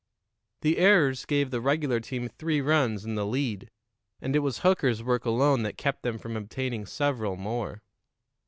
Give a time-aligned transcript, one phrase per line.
[0.61, 3.69] The errors gave the regular team three runs and the lead,
[4.19, 7.83] and it was Hooker's work alone that kept them from obtaining several more.